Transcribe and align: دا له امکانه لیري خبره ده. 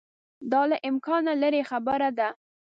دا 0.51 0.61
له 0.71 0.77
امکانه 0.89 1.33
لیري 1.41 1.61
خبره 1.69 2.09
ده. 2.17 2.29